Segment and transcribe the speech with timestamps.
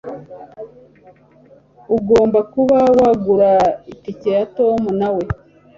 [1.95, 3.51] Ugomba kuba wagura
[3.93, 5.23] itike ya Tom, nawe.